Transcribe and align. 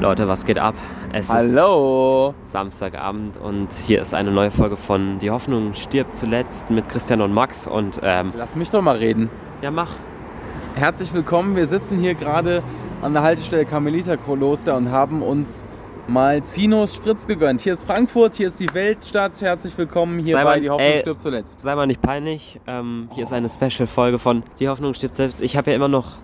Leute, 0.00 0.28
was 0.28 0.46
geht 0.46 0.58
ab? 0.58 0.74
Es 1.12 1.28
Hallo. 1.28 2.34
ist 2.46 2.52
Samstagabend 2.52 3.36
und 3.36 3.68
hier 3.74 4.00
ist 4.00 4.14
eine 4.14 4.30
neue 4.30 4.50
Folge 4.50 4.76
von 4.76 5.18
Die 5.18 5.30
Hoffnung 5.30 5.74
stirbt 5.74 6.14
zuletzt 6.14 6.70
mit 6.70 6.88
Christian 6.88 7.20
und 7.20 7.34
Max. 7.34 7.66
Und 7.66 8.00
ähm, 8.02 8.32
Lass 8.34 8.56
mich 8.56 8.70
doch 8.70 8.80
mal 8.80 8.96
reden. 8.96 9.28
ja, 9.60 9.70
mach. 9.70 9.90
Herzlich 10.74 11.12
willkommen. 11.12 11.54
Wir 11.54 11.66
sitzen 11.66 11.98
hier 11.98 12.14
gerade 12.14 12.62
an 13.02 13.12
der 13.12 13.22
Haltestelle 13.22 13.66
Karmeliterkloster 13.66 14.74
und 14.76 14.90
haben 14.90 15.20
uns 15.22 15.66
mal 16.08 16.42
Zinos 16.44 16.94
Spritz 16.94 17.26
gegönnt. 17.26 17.60
Hier 17.60 17.74
ist 17.74 17.84
Frankfurt, 17.84 18.36
hier 18.36 18.48
ist 18.48 18.58
die 18.58 18.72
Weltstadt. 18.72 19.38
Herzlich 19.42 19.76
willkommen 19.76 20.18
hier 20.20 20.36
Sei 20.36 20.44
bei 20.44 20.50
mal- 20.50 20.60
Die 20.62 20.70
Hoffnung 20.70 20.88
ey. 20.88 21.00
stirbt 21.00 21.20
zuletzt. 21.20 21.60
Sei 21.60 21.74
mal 21.74 21.86
nicht 21.86 22.00
peinlich. 22.00 22.58
Ähm, 22.66 23.10
hier 23.12 23.24
ist 23.24 23.32
eine 23.34 23.50
Special-Folge 23.50 24.18
von 24.18 24.44
Die 24.60 24.68
Hoffnung 24.68 24.94
stirbt 24.94 25.14
selbst. 25.14 25.42
Ich 25.42 25.56
habe 25.58 25.70
ja 25.70 25.76
immer 25.76 25.88
noch 25.88 26.16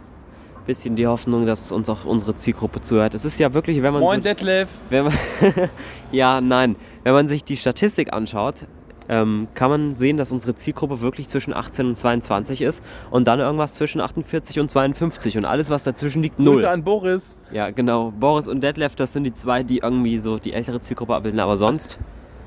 bisschen 0.67 0.97
die 0.97 1.07
Hoffnung, 1.07 1.47
dass 1.47 1.73
uns 1.73 1.89
auch 1.89 2.05
unsere 2.05 2.35
Zielgruppe 2.35 2.81
zuhört. 2.81 3.15
Es 3.15 3.25
ist 3.25 3.39
ja 3.39 3.55
wirklich, 3.55 3.83
wenn 3.83 3.93
man 3.93 4.03
Moin 4.03 4.19
so, 4.19 4.25
Detlef. 4.25 4.69
wenn 4.91 5.05
man 5.05 5.15
ja, 6.13 6.41
nein, 6.41 6.77
wenn 7.05 7.13
man 7.13 7.29
sich 7.29 7.45
die 7.45 7.57
Statistik 7.57 8.13
anschaut, 8.13 8.67
ähm, 9.09 9.49
kann 9.55 9.71
man 9.71 9.97
sehen, 9.97 10.17
dass 10.17 10.33
unsere 10.33 10.55
Zielgruppe 10.55 11.01
wirklich 11.01 11.29
zwischen 11.29 11.55
18 11.55 11.87
und 11.87 11.95
22 11.97 12.63
ist 12.63 12.83
und 13.11 13.29
dann 13.29 13.39
irgendwas 13.39 13.75
zwischen 13.75 14.01
48 14.01 14.59
und 14.61 14.71
52 14.71 15.39
und 15.39 15.45
alles, 15.45 15.71
was 15.71 15.85
dazwischen 15.85 16.23
liegt, 16.23 16.39
null. 16.39 16.57
Grüße 16.57 16.69
an 16.69 16.83
Boris. 16.83 17.37
Ja, 17.53 17.71
genau. 17.71 18.13
Boris 18.19 18.49
und 18.49 18.63
Detlef, 18.63 18.97
das 18.97 19.13
sind 19.13 19.25
die 19.25 19.33
zwei, 19.33 19.63
die 19.63 19.79
irgendwie 19.79 20.19
so 20.19 20.39
die 20.39 20.53
ältere 20.53 20.81
Zielgruppe 20.81 21.15
abbilden. 21.15 21.41
Aber 21.41 21.57
sonst, 21.57 21.99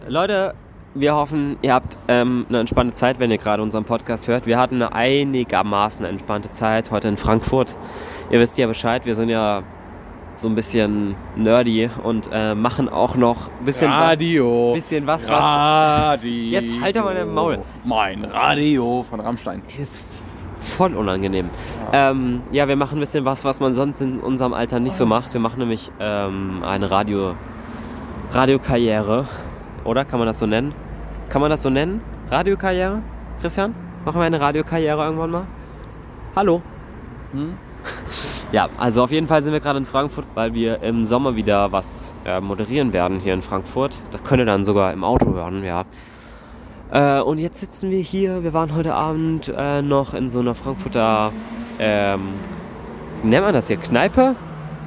Leute, 0.08 0.54
wir 0.96 1.16
hoffen, 1.16 1.58
ihr 1.62 1.74
habt 1.74 1.98
ähm, 2.08 2.46
eine 2.50 2.60
entspannte 2.60 2.96
Zeit, 2.96 3.20
wenn 3.20 3.32
ihr 3.32 3.38
gerade 3.38 3.62
unseren 3.62 3.86
Podcast 3.86 4.28
hört. 4.28 4.46
Wir 4.46 4.58
hatten 4.58 4.76
eine 4.76 4.94
einigermaßen 4.94 6.06
entspannte 6.06 6.52
Zeit 6.52 6.92
heute 6.92 7.08
in 7.08 7.18
Frankfurt. 7.18 7.76
Ihr 8.32 8.40
wisst 8.40 8.58
ja 8.58 8.68
Bescheid, 8.68 9.06
wir 9.06 9.16
sind 9.16 9.30
ja 9.30 9.64
so 10.38 10.48
ein 10.48 10.56
bisschen 10.56 11.16
nerdy 11.36 11.90
und 12.04 12.30
äh, 12.32 12.56
machen 12.56 12.88
auch 12.90 13.16
noch 13.16 13.50
ein 13.60 13.66
bisschen, 13.66 13.92
was, 13.92 14.02
Radio. 14.02 14.74
bisschen 14.74 15.06
was, 15.06 15.28
was 15.28 15.40
Radio. 15.40 16.32
Jetzt 16.32 16.82
halt 16.82 16.96
doch 16.96 17.04
mal 17.04 17.14
dein 17.14 17.34
Maul. 17.34 17.60
Mein 17.84 18.24
Radio 18.24 19.06
von 19.10 19.20
Rammstein. 19.20 19.62
Ey, 19.68 19.80
das 19.80 19.96
ist 19.96 20.06
voll 20.60 20.96
unangenehm. 20.96 21.50
Ja. 21.92 22.12
Ähm, 22.12 22.42
ja, 22.52 22.68
wir 22.68 22.78
machen 22.78 22.98
ein 22.98 23.02
bisschen 23.02 23.26
was, 23.26 23.44
was 23.44 23.60
man 23.60 23.74
sonst 23.74 24.02
in 24.02 24.20
unserem 24.20 24.54
Alter 24.54 24.80
nicht 24.80 24.96
so 24.96 25.06
macht. 25.06 25.34
Wir 25.34 25.42
machen 25.42 25.60
nämlich 25.60 25.92
ähm, 26.00 26.64
eine 26.64 26.90
Radio, 26.90 27.36
Radiokarriere. 28.32 29.28
Oder 29.84 30.06
kann 30.06 30.20
man 30.20 30.28
das 30.28 30.40
so 30.40 30.46
nennen? 30.46 30.74
Kann 31.30 31.42
man 31.42 31.52
das 31.52 31.62
so 31.62 31.70
nennen? 31.70 32.02
Radiokarriere? 32.30 33.02
Christian? 33.42 33.74
Machen 34.06 34.20
wir 34.20 34.26
eine 34.26 34.40
Radiokarriere 34.40 35.04
irgendwann 35.04 35.32
mal? 35.32 35.48
Hallo? 36.36 36.62
Hm? 37.32 37.58
Ja, 38.52 38.68
also 38.80 39.04
auf 39.04 39.12
jeden 39.12 39.28
Fall 39.28 39.44
sind 39.44 39.54
wir 39.54 39.60
gerade 39.60 39.78
in 39.78 39.86
Frankfurt, 39.86 40.26
weil 40.34 40.56
wir 40.56 40.82
im 40.82 41.06
Sommer 41.06 41.36
wieder 41.36 41.72
was 41.72 42.12
äh, 42.26 42.42
moderieren 42.42 42.94
werden 42.94 43.20
hier 43.20 43.36
in 43.36 43.44
Frankfurt. 43.44 43.96
Das 44.10 44.24
könnt 44.24 44.40
ihr 44.40 44.46
dann 44.46 44.66
sogar 44.66 44.92
im 44.92 45.04
Auto 45.04 45.36
hören, 45.36 45.64
ja. 45.64 45.86
Äh, 46.92 47.22
und 47.22 47.38
jetzt 47.38 47.60
sitzen 47.60 47.92
wir 47.92 48.00
hier. 48.00 48.44
Wir 48.44 48.52
waren 48.52 48.74
heute 48.74 48.96
Abend 48.96 49.54
äh, 49.56 49.84
noch 49.84 50.16
in 50.16 50.32
so 50.32 50.40
einer 50.40 50.56
Frankfurter, 50.56 51.32
ähm, 51.78 52.30
wie 53.22 53.28
nennt 53.28 53.46
man 53.46 53.54
das 53.54 53.68
hier? 53.68 53.78
Kneipe? 53.78 54.36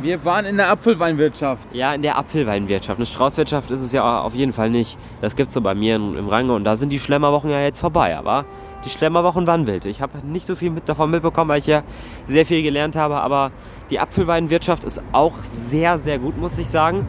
Wir 0.02 0.24
waren 0.24 0.46
in 0.46 0.56
der 0.56 0.68
Apfelweinwirtschaft. 0.68 1.76
Ja, 1.76 1.94
in 1.94 2.02
der 2.02 2.18
Apfelweinwirtschaft. 2.18 2.98
Eine 2.98 3.06
Straußwirtschaft 3.06 3.70
ist 3.70 3.82
es 3.82 3.92
ja 3.92 4.20
auf 4.20 4.34
jeden 4.34 4.52
Fall 4.52 4.68
nicht. 4.68 4.98
Das 5.20 5.36
gibt's 5.36 5.54
so 5.54 5.60
bei 5.60 5.76
mir 5.76 5.94
im 5.94 6.28
Rheingau 6.28 6.56
und 6.56 6.64
da 6.64 6.74
sind 6.74 6.90
die 6.90 6.98
Schlemmerwochen 6.98 7.50
ja 7.50 7.60
jetzt 7.60 7.78
vorbei, 7.78 8.16
aber 8.16 8.44
die 8.84 8.88
Schlemmerwochen 8.88 9.46
waren 9.46 9.64
wild. 9.68 9.84
Ich 9.84 10.02
habe 10.02 10.18
nicht 10.26 10.44
so 10.44 10.56
viel 10.56 10.70
mit, 10.70 10.88
davon 10.88 11.08
mitbekommen, 11.08 11.50
weil 11.50 11.60
ich 11.60 11.68
ja 11.68 11.84
sehr 12.26 12.44
viel 12.44 12.64
gelernt 12.64 12.96
habe, 12.96 13.20
aber 13.20 13.52
die 13.90 14.00
Apfelweinwirtschaft 14.00 14.82
ist 14.82 15.00
auch 15.12 15.36
sehr, 15.42 16.00
sehr 16.00 16.18
gut, 16.18 16.36
muss 16.36 16.58
ich 16.58 16.66
sagen. 16.66 17.06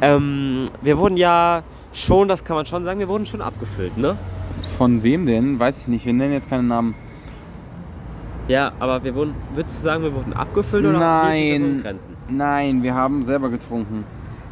Ähm, 0.00 0.64
wir 0.80 0.98
wurden 0.98 1.16
ja 1.16 1.62
schon, 1.92 2.26
das 2.26 2.42
kann 2.42 2.56
man 2.56 2.66
schon 2.66 2.82
sagen, 2.82 2.98
wir 2.98 3.06
wurden 3.06 3.24
schon 3.24 3.40
abgefüllt, 3.40 3.96
ne? 3.96 4.16
Von 4.76 5.04
wem 5.04 5.26
denn? 5.26 5.60
Weiß 5.60 5.82
ich 5.82 5.86
nicht. 5.86 6.06
Wir 6.06 6.12
nennen 6.12 6.32
jetzt 6.32 6.50
keinen 6.50 6.66
Namen. 6.66 6.96
Ja, 8.48 8.72
aber 8.80 9.02
wir 9.04 9.14
wurden, 9.14 9.34
würdest 9.54 9.76
du 9.78 9.82
sagen, 9.82 10.02
wir 10.02 10.14
wurden 10.14 10.32
abgefüllt 10.32 10.84
oder 10.84 10.98
Nein. 10.98 11.52
in 11.52 11.82
Grenzen? 11.82 12.16
Nein, 12.28 12.82
wir 12.82 12.94
haben 12.94 13.24
selber 13.24 13.48
getrunken. 13.48 14.04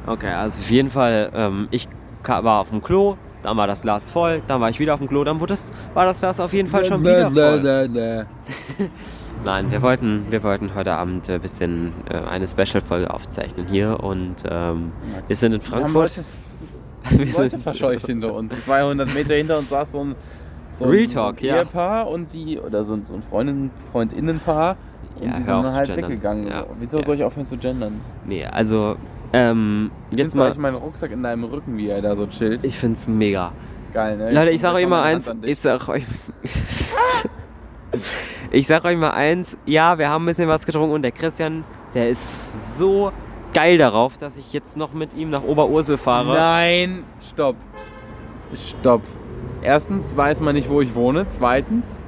Okay, 0.07 0.33
also 0.33 0.59
auf 0.59 0.71
jeden 0.71 0.91
Fall, 0.91 1.31
ähm, 1.35 1.69
ich 1.71 1.89
war 2.27 2.61
auf 2.61 2.71
dem 2.71 2.83
Klo, 2.83 3.17
dann 3.43 3.57
war 3.57 3.67
das 3.67 3.83
Glas 3.83 4.09
voll, 4.09 4.43
dann 4.47 4.61
war 4.61 4.71
ich 4.71 4.79
wieder 4.79 4.95
auf 4.95 5.01
dem 5.01 5.09
Klo, 5.09 5.25
dann 5.25 5.41
wurde 5.41 5.55
das, 5.55 5.71
war 5.95 6.05
das 6.07 6.21
Glas 6.21 6.41
auf 6.41 6.53
jeden 6.53 6.69
Fall 6.69 6.85
schon 6.85 7.01
wieder 7.01 7.31
voll. 7.31 8.27
Nein, 9.45 9.71
wir 9.71 9.81
wollten, 9.81 10.27
wir 10.31 10.43
wollten 10.43 10.75
heute 10.75 10.93
Abend 10.93 11.29
ein 11.31 11.41
bisschen 11.41 11.93
äh, 12.11 12.17
eine 12.17 12.47
Special-Folge 12.47 13.13
aufzeichnen 13.13 13.67
hier 13.69 13.99
und 14.01 14.45
ähm, 14.49 14.93
wir 15.27 15.37
sind 15.37 15.55
in 15.55 15.61
Wir 15.63 15.71
haben 15.71 15.89
Frankfurt. 15.89 16.17
Leute, 16.17 16.25
Wir 17.11 17.27
Leute 17.33 17.51
sind, 17.51 17.63
verscheucht 17.63 18.07
hinter 18.07 18.35
uns. 18.35 18.53
200 18.67 19.15
Meter 19.15 19.35
hinter 19.35 19.59
uns 19.59 19.71
saß 19.71 19.93
so 19.93 20.01
ein, 20.01 20.15
so 20.81 20.91
Real 20.91 21.07
Talk, 21.07 21.43
ja. 21.43 21.57
Ehepaar 21.59 22.09
und 22.09 22.33
die, 22.33 22.59
oder 22.59 22.85
so 22.85 22.95
ein, 22.95 23.05
so 23.05 23.15
ein 23.15 23.23
Freundin, 23.23 23.71
Freundinnenpaar. 23.93 24.77
Und 25.17 25.27
Ja, 25.27 25.33
die 25.33 25.43
sind 25.45 25.65
zu 25.65 25.73
halt 25.75 25.97
weggegangen. 25.97 26.47
Ja. 26.49 26.61
So. 26.61 26.67
Wieso 26.81 26.99
Ja. 26.99 27.05
soll 27.05 27.15
ich 27.17 27.25
aufhören 27.25 27.47
zu 27.47 27.57
gendern? 27.57 28.01
nee, 28.25 28.45
also 28.45 28.97
ähm, 29.33 29.91
jetzt 30.11 30.19
Jetzt 30.19 30.35
mal, 30.35 30.51
ich 30.51 30.59
meinen 30.59 30.77
Rucksack 30.77 31.13
in 31.13 31.23
deinem 31.23 31.45
Rücken, 31.45 31.77
wie 31.77 31.89
er 31.89 32.03
da 32.03 32.17
so 32.17 32.27
chillt. 32.27 32.65
ich 32.65 32.77
find's 32.77 33.07
mega. 33.07 33.53
Geil, 33.93 34.17
ne? 34.17 34.33
Leute, 34.33 34.51
ich 34.51 34.57
guck 34.57 34.71
sag 34.71 34.75
euch 34.75 34.89
mal 34.89 35.03
eins, 35.03 35.33
ich 35.43 35.59
sag 35.59 35.89
euch. 35.89 36.05
ich 38.51 38.67
sag 38.67 38.85
euch 38.85 38.97
mal 38.97 39.11
eins, 39.11 39.57
ja, 39.67 39.99
wir 39.99 40.09
haben 40.09 40.25
ein 40.25 40.27
bisschen 40.27 40.49
was 40.49 40.67
getrunken 40.67 40.95
und 40.95 41.03
der 41.03 41.13
Christian, 41.13 41.65
der 41.95 42.11
ist 42.11 42.79
so 42.79 43.13
geil 43.53 43.79
darauf, 43.79 44.17
dass 44.19 44.37
ich 44.37 44.53
jetzt 44.53 44.77
noch 44.77 44.93
mit 44.93 45.15
ihm 45.15 45.31
nach 45.31 45.43
Oberursel 45.43 45.99
fahre. 45.99 46.35
Nein, 46.35 47.05
stopp. 47.33 47.57
Stopp. 48.55 49.03
Erstens 49.63 50.17
weiß 50.17 50.41
man 50.41 50.55
nicht, 50.55 50.69
wo 50.69 50.81
ich 50.81 50.95
wohne. 50.95 51.27
Zweitens. 51.29 52.03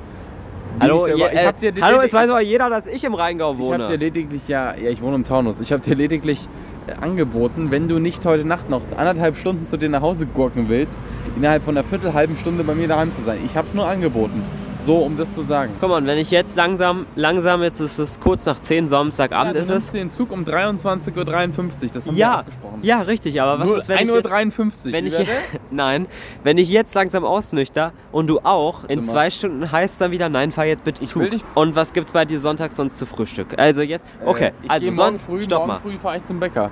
Hallo, 0.81 1.07
ich, 1.07 1.17
je, 1.17 1.27
ich 1.27 1.33
äh, 1.79 1.83
hallo, 1.83 2.01
es 2.01 2.15
weiß 2.15 2.31
aber 2.31 2.41
jeder, 2.41 2.71
dass 2.71 2.87
ich 2.87 3.05
im 3.05 3.15
Rheingau 3.15 3.53
Ich 3.53 3.59
wohne. 3.59 3.85
habe 3.85 3.93
dir 3.93 3.99
lediglich 3.99 4.49
ja, 4.49 4.75
ja, 4.75 4.89
ich 4.89 5.03
wohne 5.03 5.17
im 5.17 5.25
Taunus. 5.25 5.61
Ich 5.61 5.71
habe 5.71 5.83
dir 5.83 5.95
lediglich 5.95 6.49
äh, 6.87 6.93
angeboten, 6.95 7.71
wenn 7.71 7.89
du 7.89 7.99
nicht 7.99 8.25
heute 8.25 8.47
Nacht 8.47 8.71
noch 8.71 8.81
anderthalb 8.97 9.37
Stunden 9.37 9.67
zu 9.67 9.77
dir 9.77 9.91
nach 9.91 10.01
Hause 10.01 10.27
gurken 10.27 10.69
willst, 10.69 10.99
innerhalb 11.37 11.63
von 11.63 11.77
einer 11.77 11.85
viertelhalben 11.85 12.37
Stunde 12.39 12.65
bei 12.65 12.75
mir 12.75 12.89
daheim 12.89 13.13
zu 13.13 13.21
sein. 13.21 13.39
Ich 13.45 13.57
habe 13.57 13.67
es 13.67 13.75
nur 13.75 13.87
angeboten. 13.87 14.43
So, 14.85 14.99
um 14.99 15.17
das 15.17 15.33
zu 15.33 15.43
sagen. 15.43 15.75
Guck 15.81 15.91
mal, 15.91 16.05
wenn 16.05 16.19
ich 16.19 16.33
jetzt 16.33 16.57
langsam, 16.57 17.07
langsam, 17.15 17.63
jetzt 17.63 17.79
ist 17.79 17.99
es 17.99 18.19
kurz 18.19 18.47
nach 18.47 18.59
10, 18.59 18.89
Samstagabend 18.89 19.55
ja, 19.55 19.61
ist 19.61 19.71
du 19.71 19.75
es. 19.75 19.93
nimmst 19.93 19.95
den 19.95 20.11
Zug 20.11 20.33
um 20.33 20.43
23.53 20.43 21.17
Uhr. 21.17 21.91
Das 21.93 22.07
haben 22.07 22.17
wir 22.17 22.21
Ja, 22.21 22.39
abgesprochen. 22.41 22.79
ja, 22.83 23.01
richtig, 23.03 23.41
aber 23.41 23.61
was 23.61 23.67
Nur 23.69 23.77
ist, 23.79 23.89
wenn 23.89 23.99
ich 24.09 24.13
jetzt, 24.13 24.27
1.53 24.27 24.87
Uhr. 24.87 24.93
wenn 24.93 25.05
Wie 25.05 25.09
ich, 25.09 25.29
nein, 25.71 26.07
wenn 26.43 26.59
ich 26.59 26.69
jetzt 26.69 26.95
langsam 26.97 27.25
ausnüchter 27.25 27.93
und 28.11 28.27
du 28.29 28.41
auch, 28.41 28.83
in 28.89 29.05
zwei 29.05 29.31
Stunden 29.31 29.71
heißt 29.71 29.93
es 29.93 29.99
dann 29.99 30.11
wieder, 30.11 30.29
nein, 30.29 30.51
fahr 30.51 30.65
jetzt 30.65 30.83
bitte 30.83 31.01
Ich 31.05 31.11
zu. 31.11 31.21
will 31.21 31.31
dich- 31.31 31.45
Und 31.55 31.77
was 31.77 31.93
gibt's 31.93 32.13
bei 32.13 32.25
dir 32.25 32.41
sonntags 32.41 32.75
sonst 32.75 32.99
zu 32.99 33.07
Frühstück? 33.07 33.57
Also 33.59 33.83
jetzt, 33.83 34.05
okay, 34.27 34.47
Äh, 34.47 34.53
ich 34.65 34.71
also 34.71 34.91
morgen 34.91 35.19
früh, 35.21 35.43
stopp 35.45 35.59
morgen 35.61 35.73
mal. 35.75 35.79
früh 35.79 35.99
fahre 35.99 36.17
ich 36.17 36.25
zum 36.25 36.41
Bäcker. 36.41 36.71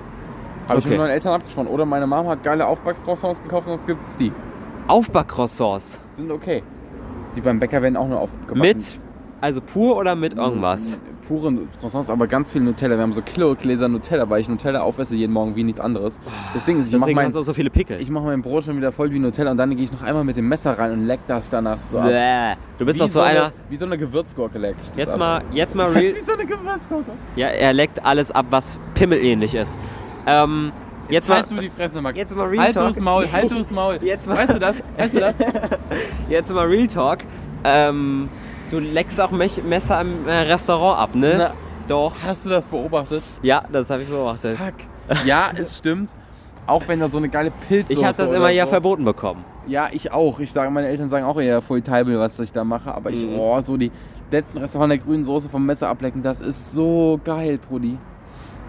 Habe 0.69 0.79
ich 0.81 0.85
Okay. 0.85 0.89
mit 0.91 0.99
meinen 0.99 1.11
Eltern 1.11 1.33
abgesprochen. 1.35 1.69
Oder 1.69 1.85
meine 1.87 2.09
Mom 2.09 2.27
hat 2.27 2.43
geile 2.43 2.67
Aufbackcroissants 2.67 3.41
gekauft, 3.43 3.69
sonst 3.69 3.87
gibt 3.87 4.03
es 4.03 4.17
die. 4.17 4.33
Aufbackcroissants. 4.89 6.01
Sind 6.17 6.31
okay. 6.33 6.63
Die 7.37 7.41
beim 7.41 7.61
Bäcker 7.61 7.83
werden 7.83 7.97
auch 7.97 8.09
nur 8.09 8.21
aufgebacken. 8.21 8.61
Mit, 8.61 8.99
also 9.41 9.61
pur 9.61 9.97
oder 9.97 10.15
mit 10.15 10.35
irgendwas? 10.35 11.01
Pure 11.29 11.53
Croissants, 11.79 12.11
aber 12.11 12.27
ganz 12.27 12.51
viel 12.51 12.61
Nutella. 12.61 12.97
Wir 12.97 13.03
haben 13.03 13.13
so 13.13 13.23
Kilogläser 13.23 13.87
Nutella, 13.87 14.29
weil 14.29 14.41
ich 14.41 14.49
Nutella 14.49 14.81
aufesse 14.81 15.15
jeden 15.15 15.33
Morgen 15.33 15.55
wie 15.55 15.63
nichts 15.63 15.81
anderes. 15.81 16.19
Das 16.55 16.65
Ding 16.65 16.81
ist, 16.81 16.93
ich 16.93 16.99
mache 16.99 17.13
mein, 17.13 17.31
so 17.31 17.55
viele 17.55 17.71
Pickel. 17.71 18.01
ich 18.01 18.11
mach 18.11 18.25
mein 18.25 18.43
Brot 18.43 18.65
schon 18.65 18.77
wieder 18.77 18.91
voll 18.91 19.13
wie 19.13 19.21
Nutella 19.21 19.53
und 19.53 19.57
dann 19.57 19.71
gehe 19.77 19.85
ich 19.85 19.93
noch 19.93 20.03
einmal 20.03 20.25
mit 20.25 20.35
dem 20.35 20.49
Messer 20.49 20.77
rein 20.77 20.91
und 20.91 21.07
leck 21.07 21.21
das 21.29 21.49
danach 21.49 21.79
so 21.79 22.01
ab. 22.01 22.09
Bäh. 22.09 22.55
Du 22.79 22.85
bist 22.85 22.99
wie 22.99 23.05
doch 23.05 23.09
so 23.09 23.21
eine, 23.21 23.39
einer. 23.43 23.53
Wie 23.69 23.77
so 23.77 23.85
eine 23.85 23.97
Gewürzgurke 23.97 24.59
leck 24.59 24.75
ich 24.83 24.89
das 24.89 24.97
Jetzt 24.97 25.13
ab. 25.13 25.21
mal, 25.21 25.43
jetzt 25.53 25.77
mal 25.77 25.85
Das 25.95 26.03
real. 26.03 26.13
ist 26.13 26.17
wie 26.17 26.31
so 26.31 26.33
eine 26.33 26.47
Gewürzgurke. 26.47 27.13
Ja, 27.37 27.47
er 27.47 27.73
leckt 27.75 28.05
alles 28.05 28.33
ab, 28.33 28.47
was 28.51 28.81
pimmelähnlich 28.95 29.55
ist. 29.55 29.79
Ähm, 30.27 30.73
jetzt 31.11 31.29
mal, 31.29 31.37
halt 31.37 31.51
du 31.51 31.57
die 31.57 31.71
Fresse, 31.71 32.01
Max. 32.01 32.17
jetzt 32.19 32.35
mal 32.37 32.47
Real 32.49 32.65
halt 32.65 32.75
Talk. 32.75 32.89
du's 32.89 33.01
Maul, 33.01 33.27
halt 33.33 33.51
du's 33.51 33.71
Maul. 33.73 33.99
Jetzt 34.03 34.27
mal- 34.27 34.39
weißt 34.39 34.55
du 34.55 34.59
das? 34.59 34.77
Weißt 34.97 35.15
du 35.15 35.21
das? 35.21 35.35
jetzt 36.29 36.53
mal 36.53 36.67
Real 36.67 36.87
Talk. 36.87 37.19
Ähm, 37.65 38.29
du 38.71 38.79
leckst 38.79 39.21
auch 39.21 39.31
Messer 39.31 40.01
im 40.01 40.27
äh, 40.27 40.33
Restaurant 40.33 40.99
ab, 41.01 41.15
ne? 41.15 41.35
Na. 41.39 41.53
Doch. 41.89 42.13
Hast 42.25 42.45
du 42.47 42.51
das 42.51 42.67
beobachtet? 42.69 43.23
Ja, 43.43 43.63
das 43.73 43.91
habe 43.91 44.03
ich 44.03 44.09
beobachtet. 44.09 44.57
Fuck. 44.57 45.27
Ja, 45.27 45.51
es 45.57 45.77
stimmt. 45.79 46.15
Auch 46.67 46.87
wenn 46.87 47.01
da 47.01 47.09
so 47.09 47.19
eine 47.19 47.29
geile 47.29 47.51
Pilzsoße 47.69 47.99
Ich 47.99 48.05
habe 48.05 48.17
das 48.17 48.31
immer 48.31 48.49
ja 48.51 48.65
so. 48.65 48.71
verboten 48.71 49.05
bekommen. 49.05 49.45
Ja, 49.67 49.89
ich 49.91 50.13
auch. 50.13 50.39
Ich 50.39 50.53
sage, 50.53 50.71
meine 50.71 50.87
Eltern 50.87 51.09
sagen 51.09 51.25
auch 51.25 51.41
eher 51.41 51.61
voll 51.63 51.83
Teibel, 51.83 52.19
was 52.21 52.39
ich 52.39 52.53
da 52.53 52.63
mache. 52.65 52.95
Aber 52.95 53.11
ich, 53.11 53.25
Mhm. 53.25 53.39
oh, 53.39 53.61
so 53.61 53.77
die 53.77 53.91
letzten 54.31 54.59
Reste 54.59 54.79
von 54.79 54.89
der 54.89 54.99
grünen 54.99 55.25
Soße 55.25 55.51
vom 55.51 55.67
Messer 55.67 55.89
ablecken, 55.89 56.23
das 56.23 56.41
ist 56.41 56.73
so 56.73 57.19
geil, 57.25 57.59
Brudi. 57.59 57.99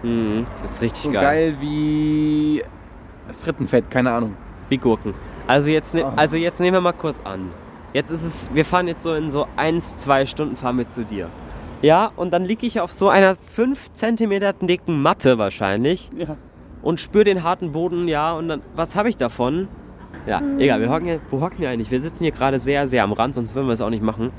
Mhm, 0.02 0.46
das 0.62 0.72
ist 0.72 0.82
richtig 0.82 1.02
So 1.04 1.10
geil. 1.10 1.22
geil. 1.52 1.56
wie 1.60 2.62
Frittenfett, 3.40 3.90
keine 3.90 4.12
Ahnung. 4.12 4.34
Wie 4.68 4.78
Gurken. 4.78 5.14
Also 5.46 5.68
jetzt, 5.68 5.94
ne 5.94 6.04
Ah. 6.04 6.12
also 6.16 6.36
jetzt 6.36 6.60
nehmen 6.60 6.76
wir 6.76 6.80
mal 6.80 6.92
kurz 6.92 7.20
an. 7.24 7.50
Jetzt 7.92 8.10
ist 8.10 8.24
es, 8.24 8.48
wir 8.54 8.64
fahren 8.64 8.88
jetzt 8.88 9.02
so 9.02 9.14
in 9.14 9.30
so 9.30 9.46
1, 9.56 9.98
2 9.98 10.26
Stunden 10.26 10.56
fahren 10.56 10.78
wir 10.78 10.88
zu 10.88 11.04
dir. 11.04 11.28
Ja, 11.82 12.10
und 12.16 12.32
dann 12.32 12.44
liege 12.44 12.66
ich 12.66 12.80
auf 12.80 12.92
so 12.92 13.08
einer 13.08 13.34
5 13.52 13.92
cm 13.92 14.54
dicken 14.66 15.02
Matte 15.02 15.38
wahrscheinlich. 15.38 16.10
Ja. 16.16 16.36
und 16.82 16.98
spüre 16.98 17.22
den 17.24 17.44
harten 17.44 17.70
Boden, 17.70 18.08
ja, 18.08 18.32
und 18.32 18.48
dann, 18.48 18.60
was 18.74 18.96
habe 18.96 19.08
ich 19.08 19.16
davon? 19.16 19.68
Ja, 20.26 20.42
egal, 20.58 20.80
wir 20.80 20.90
hocken 20.90 21.04
hier, 21.06 21.20
wo 21.30 21.40
hocken 21.40 21.58
wir 21.60 21.68
eigentlich? 21.70 21.92
Wir 21.92 22.00
sitzen 22.00 22.24
hier 22.24 22.32
gerade 22.32 22.58
sehr, 22.58 22.88
sehr 22.88 23.04
am 23.04 23.12
Rand, 23.12 23.36
sonst 23.36 23.54
würden 23.54 23.66
wir 23.68 23.74
es 23.74 23.80
auch 23.80 23.90
nicht 23.90 24.02
machen. 24.02 24.30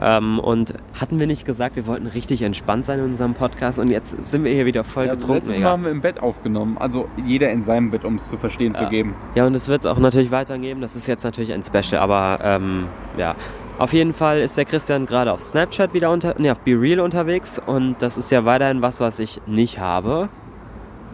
Ähm, 0.00 0.38
und 0.38 0.74
hatten 0.98 1.18
wir 1.18 1.26
nicht 1.26 1.44
gesagt, 1.44 1.76
wir 1.76 1.86
wollten 1.86 2.06
richtig 2.06 2.42
entspannt 2.42 2.86
sein 2.86 2.98
in 2.98 3.04
unserem 3.04 3.34
Podcast 3.34 3.78
und 3.78 3.88
jetzt 3.88 4.16
sind 4.26 4.42
wir 4.42 4.52
hier 4.52 4.64
wieder 4.66 4.84
voll 4.84 5.06
Ja, 5.06 5.12
getrunken. 5.14 5.34
letztes 5.46 5.58
Mal 5.58 5.68
haben 5.70 5.84
wir 5.84 5.90
im 5.90 6.00
Bett 6.00 6.22
aufgenommen. 6.22 6.78
Also 6.78 7.08
jeder 7.26 7.50
in 7.50 7.62
seinem 7.62 7.90
Bett, 7.90 8.04
um 8.04 8.14
es 8.16 8.28
zu 8.28 8.36
verstehen 8.38 8.72
zu 8.74 8.86
geben. 8.88 9.14
Ja, 9.34 9.46
und 9.46 9.54
es 9.54 9.68
wird 9.68 9.80
es 9.80 9.86
auch 9.86 9.98
natürlich 9.98 10.30
weitergeben. 10.30 10.80
Das 10.80 10.96
ist 10.96 11.06
jetzt 11.06 11.24
natürlich 11.24 11.52
ein 11.52 11.62
Special, 11.62 12.00
aber 12.00 12.38
ähm, 12.42 12.86
ja. 13.18 13.34
Auf 13.78 13.92
jeden 13.92 14.12
Fall 14.12 14.40
ist 14.40 14.56
der 14.56 14.64
Christian 14.64 15.06
gerade 15.06 15.32
auf 15.32 15.42
Snapchat 15.42 15.92
wieder 15.94 16.10
unter, 16.10 16.34
nee, 16.38 16.50
auf 16.50 16.60
Be 16.60 16.72
Real 16.72 17.00
unterwegs 17.00 17.60
und 17.64 17.96
das 18.00 18.16
ist 18.16 18.30
ja 18.30 18.44
weiterhin 18.44 18.80
was, 18.82 19.00
was 19.00 19.18
ich 19.18 19.40
nicht 19.46 19.78
habe. 19.78 20.28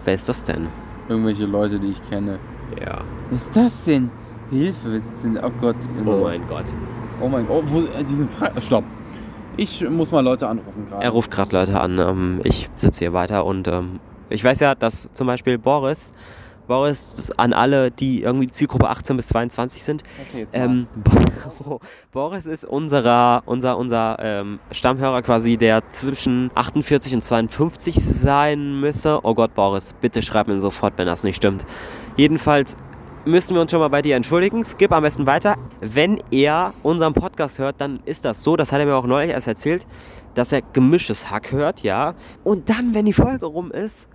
Wer 0.04 0.14
ist 0.14 0.28
das 0.28 0.44
denn? 0.44 0.68
Irgendwelche 1.08 1.46
Leute, 1.46 1.78
die 1.78 1.88
ich 1.88 2.02
kenne. 2.10 2.38
Ja. 2.80 3.00
Was 3.30 3.44
ist 3.44 3.56
das 3.56 3.84
denn? 3.84 4.10
Hilfe, 4.50 4.92
wir 4.92 5.00
sitzen. 5.00 5.38
Oh 5.42 5.50
Gott. 5.60 5.76
Oh 6.06 6.22
mein 6.24 6.46
Gott. 6.48 6.66
Oh 7.20 7.28
mein 7.28 7.46
Gott. 7.46 7.64
Wo, 7.66 7.80
äh, 7.80 8.04
die 8.04 8.14
sind 8.14 8.30
frei. 8.30 8.50
Stopp. 8.60 8.84
Ich 9.56 9.88
muss 9.88 10.12
mal 10.12 10.20
Leute 10.20 10.46
anrufen 10.46 10.86
gerade. 10.88 11.02
Er 11.04 11.10
ruft 11.10 11.30
gerade 11.30 11.54
Leute 11.56 11.80
an. 11.80 11.98
Ähm, 11.98 12.40
ich 12.44 12.68
sitze 12.76 13.00
hier 13.00 13.12
weiter 13.12 13.44
und 13.44 13.66
ähm, 13.68 13.98
ich 14.30 14.44
weiß 14.44 14.60
ja, 14.60 14.74
dass 14.74 15.08
zum 15.12 15.26
Beispiel 15.26 15.58
Boris, 15.58 16.12
Boris 16.68 17.30
an 17.38 17.52
alle, 17.52 17.90
die 17.90 18.22
irgendwie 18.22 18.46
Zielgruppe 18.48 18.88
18 18.88 19.16
bis 19.16 19.28
22 19.28 19.82
sind, 19.82 20.02
Okay. 20.30 20.46
Ähm, 20.52 20.86
Bo- 21.64 21.80
Boris 22.12 22.46
ist 22.46 22.64
unserer, 22.66 23.42
unser, 23.46 23.78
unser 23.78 24.18
ähm, 24.20 24.60
Stammhörer 24.70 25.22
quasi, 25.22 25.56
der 25.56 25.82
zwischen 25.92 26.50
48 26.54 27.14
und 27.14 27.22
52 27.24 27.94
sein 27.96 28.78
müsse. 28.80 29.18
Oh 29.24 29.34
Gott, 29.34 29.54
Boris, 29.54 29.94
bitte 30.00 30.22
schreib 30.22 30.46
mir 30.46 30.60
sofort, 30.60 30.94
wenn 30.98 31.06
das 31.06 31.24
nicht 31.24 31.36
stimmt. 31.36 31.64
Jedenfalls 32.16 32.76
müssen 33.28 33.54
wir 33.54 33.60
uns 33.60 33.70
schon 33.70 33.80
mal 33.80 33.88
bei 33.88 34.00
dir 34.00 34.16
entschuldigen. 34.16 34.64
Skip 34.64 34.90
am 34.90 35.02
besten 35.02 35.26
weiter. 35.26 35.56
Wenn 35.80 36.20
er 36.30 36.72
unseren 36.82 37.12
Podcast 37.12 37.58
hört, 37.58 37.78
dann 37.78 38.00
ist 38.06 38.24
das 38.24 38.42
so, 38.42 38.56
das 38.56 38.72
hat 38.72 38.80
er 38.80 38.86
mir 38.86 38.96
auch 38.96 39.06
neulich 39.06 39.32
erst 39.32 39.46
erzählt, 39.46 39.86
dass 40.34 40.50
er 40.50 40.62
gemischtes 40.62 41.30
Hack 41.30 41.52
hört, 41.52 41.82
ja. 41.82 42.14
Und 42.42 42.70
dann, 42.70 42.94
wenn 42.94 43.04
die 43.04 43.12
Folge 43.12 43.44
rum 43.44 43.70
ist, 43.70 44.08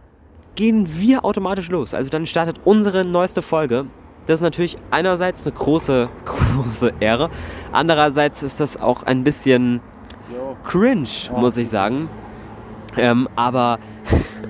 gehen 0.56 0.88
wir 0.98 1.24
automatisch 1.26 1.70
los. 1.70 1.94
Also 1.94 2.10
dann 2.10 2.26
startet 2.26 2.60
unsere 2.66 3.06
neueste 3.06 3.44
Folge. 3.44 3.86
Das 4.26 4.40
ist 4.40 4.44
natürlich 4.44 4.78
einerseits 4.90 5.46
eine 5.46 5.56
große, 5.56 6.10
große 6.26 6.94
Ehre. 7.00 7.30
Andererseits 7.72 8.42
ist 8.42 8.60
das 8.60 8.82
auch 8.82 9.04
ein 9.04 9.24
bisschen 9.24 9.80
cringe, 10.64 11.08
muss 11.38 11.58
ich 11.58 11.70
sagen. 11.70 12.10
Ähm, 12.98 13.30
aber 13.36 13.78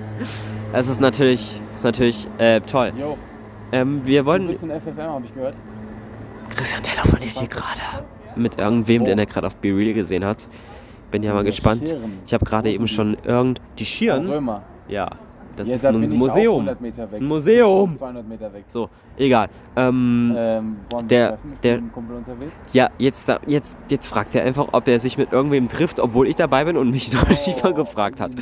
es 0.72 0.88
ist 0.88 1.02
natürlich, 1.02 1.60
ist 1.74 1.84
natürlich 1.84 2.28
äh, 2.38 2.60
toll. 2.62 2.92
Ähm, 3.74 4.02
wir 4.04 4.20
Du 4.20 4.26
wollen. 4.26 4.46
bist 4.46 4.62
in 4.62 4.70
FFM, 4.70 4.98
habe 5.00 5.24
ich 5.26 5.34
gehört. 5.34 5.54
Christian 6.54 6.82
telefoniert 6.82 7.36
hier 7.36 7.48
gerade 7.48 7.80
mit 8.36 8.58
irgendwem, 8.58 9.04
den 9.04 9.18
er 9.18 9.26
gerade 9.26 9.46
auf 9.46 9.56
Be 9.56 9.68
Real 9.68 9.92
gesehen 9.94 10.24
hat. 10.24 10.46
Bin 11.10 11.22
ja 11.22 11.32
mal 11.34 11.44
gespannt. 11.44 11.88
Schirren. 11.88 12.18
Ich 12.26 12.34
habe 12.34 12.44
gerade 12.44 12.70
eben 12.70 12.86
schon 12.88 13.16
irgend 13.24 13.60
die 13.78 13.84
die? 13.84 13.84
Schirn. 13.84 14.28
Römer. 14.28 14.62
Ja, 14.88 15.10
das 15.56 15.68
ja, 15.68 15.74
ist 15.76 15.84
da 15.84 15.88
ein 15.90 16.00
Museum. 16.00 16.54
100 16.68 16.80
Meter 16.80 16.98
weg. 16.98 17.06
Das 17.10 17.14
ist 17.16 17.20
ein 17.22 17.28
Museum. 17.28 17.96
200 17.96 18.28
Meter 18.28 18.52
weg. 18.52 18.64
So, 18.68 18.88
egal. 19.16 19.48
Ähm, 19.76 20.34
Ähm, 20.36 20.76
Der- 21.08 21.38
der-. 21.62 21.80
Ja, 22.72 22.90
jetzt, 22.98 23.32
jetzt, 23.46 23.78
jetzt 23.88 24.06
fragt 24.06 24.34
er 24.34 24.44
einfach, 24.44 24.68
ob 24.72 24.88
er 24.88 24.98
sich 25.00 25.18
mit 25.18 25.32
irgendwem 25.32 25.68
trifft, 25.68 26.00
obwohl 26.00 26.28
ich 26.28 26.36
dabei 26.36 26.64
bin 26.64 26.76
und 26.76 26.90
mich 26.90 27.12
noch 27.14 27.28
nicht 27.28 27.62
mal 27.62 27.74
gefragt 27.74 28.20
hat. 28.20 28.32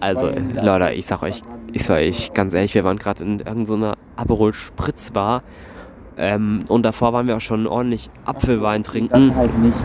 Also, 0.00 0.30
Leute, 0.60 0.92
ich 0.94 1.06
sag 1.06 1.22
euch, 1.22 1.42
ich 1.72 1.84
sag 1.84 1.96
euch 1.96 2.32
ganz 2.32 2.54
ehrlich, 2.54 2.74
wir 2.74 2.84
waren 2.84 2.98
gerade 2.98 3.24
in 3.24 3.38
irgendeiner 3.40 3.94
Aperol 4.16 4.52
Spritz 4.52 5.10
Bar 5.10 5.42
ähm, 6.18 6.64
und 6.68 6.82
davor 6.82 7.12
waren 7.12 7.26
wir 7.26 7.36
auch 7.36 7.40
schon 7.40 7.66
ordentlich 7.66 8.10
Apfelwein 8.24 8.82
Dann 8.82 8.90
trinken. 8.90 9.34
halt 9.36 9.58
nicht. 9.58 9.76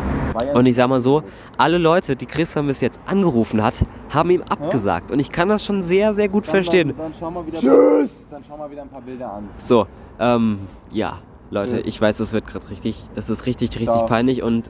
Und 0.54 0.66
ich 0.66 0.76
sag 0.76 0.88
mal 0.88 1.02
so, 1.02 1.24
alle 1.58 1.78
Leute, 1.78 2.16
die 2.16 2.26
Christian 2.26 2.68
bis 2.68 2.82
jetzt 2.82 3.00
angerufen 3.06 3.64
hat, 3.64 3.76
haben 4.10 4.30
ihm 4.32 4.44
abgesagt. 4.50 5.12
Und 5.12 5.20
ich 5.20 5.32
kann 5.32 5.50
das 5.50 5.64
schon 5.66 5.84
sehr, 5.84 6.14
sehr 6.14 6.30
gut 6.30 6.46
Dann- 6.46 6.52
verstehen. 6.52 6.94
Dann, 6.98 7.14
dann. 7.20 7.54
Tschüss! 7.54 8.28
Dann 8.30 8.44
schau 8.48 8.58
mal 8.58 8.70
wieder 8.72 8.82
ein 8.84 8.90
paar 8.90 9.02
Bilder 9.02 9.32
an. 9.34 9.50
So, 9.58 9.88
ähm, 10.20 10.60
ja, 10.92 11.18
Leute, 11.50 11.78
Tschüss. 11.78 11.88
ich 11.88 12.02
weiß, 12.02 12.18
das 12.18 12.34
wird 12.34 12.48
gerade 12.48 12.70
richtig, 12.70 12.98
das 13.14 13.30
ist 13.30 13.46
richtig, 13.46 13.70
richtig 13.72 13.88
Ciao. 13.88 14.06
peinlich 14.06 14.42
und 14.44 14.70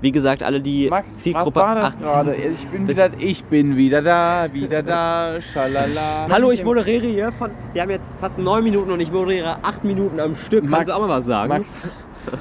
wie 0.00 0.12
gesagt, 0.12 0.44
alle 0.44 0.60
die 0.60 0.88
Max, 0.88 1.16
Zielgruppe 1.16 1.56
was 1.56 1.56
war 1.56 1.74
das 1.74 1.84
18 1.94 2.00
gerade? 2.02 2.34
Ich 2.36 2.66
bin 2.68 2.86
wieder, 2.88 3.10
ich 3.18 3.44
bin 3.46 3.76
wieder 3.76 4.00
da, 4.00 4.46
wieder 4.52 4.82
da, 4.84 5.40
schalala. 5.40 6.28
Hallo, 6.30 6.52
ich 6.52 6.62
moderiere 6.64 7.06
hier 7.08 7.32
von. 7.32 7.50
Wir 7.72 7.82
haben 7.82 7.90
jetzt 7.90 8.12
fast 8.20 8.38
neun 8.38 8.62
Minuten 8.62 8.92
und 8.92 9.00
ich 9.00 9.10
moderiere 9.10 9.58
acht 9.62 9.82
Minuten 9.82 10.20
am 10.20 10.36
Stück. 10.36 10.62
Max, 10.64 10.72
Kannst 10.86 10.90
du 10.90 10.94
auch 10.94 11.00
mal 11.00 11.08
was 11.18 11.26
sagen? 11.26 11.48
Max, 11.48 11.82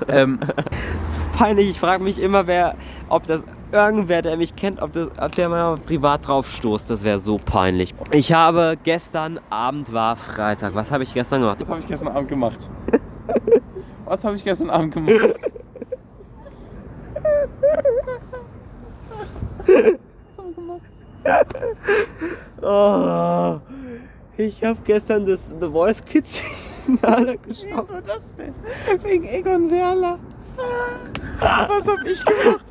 ähm, 0.07 0.39
Das 1.01 1.17
ist 1.17 1.31
peinlich. 1.33 1.69
Ich 1.69 1.79
frage 1.79 2.03
mich 2.03 2.19
immer, 2.19 2.47
wer, 2.47 2.75
ob 3.09 3.25
das 3.25 3.43
irgendwer, 3.71 4.21
der 4.21 4.37
mich 4.37 4.55
kennt, 4.55 4.81
ob, 4.81 4.93
das, 4.93 5.09
ob 5.19 5.35
der 5.35 5.49
mal 5.49 5.77
privat 5.77 6.27
drauf 6.27 6.51
stoßt. 6.51 6.89
Das 6.89 7.03
wäre 7.03 7.19
so 7.19 7.37
peinlich. 7.37 7.93
Ich 8.11 8.33
habe 8.33 8.77
gestern 8.83 9.39
Abend 9.49 9.93
war 9.93 10.15
Freitag. 10.15 10.75
Was 10.75 10.91
habe 10.91 11.03
ich 11.03 11.13
gestern 11.13 11.41
gemacht? 11.41 11.59
was 11.61 11.69
habe 11.69 11.79
ich 11.79 11.87
gestern 11.87 12.09
Abend 12.09 12.29
gemacht? 12.29 12.69
Was 14.05 14.23
habe 14.23 14.37
ich 14.37 14.43
gestern 14.45 14.69
Abend 14.69 14.93
gemacht? 14.93 15.33
Oh, 22.61 23.59
ich 24.37 24.63
habe 24.63 24.79
gestern 24.83 25.25
das 25.25 25.53
The 25.59 25.67
Voice 25.67 26.03
Kids 26.03 26.41
Finale 26.87 27.37
geschaut. 27.37 27.69
Wieso 27.75 28.01
das 28.05 28.33
denn? 28.35 28.53
Wegen 29.03 29.25
Egon 29.25 29.69
Werler. 29.69 30.19
Was 31.67 31.87
habe 31.87 32.09
ich 32.09 32.23
gemacht? 32.23 32.65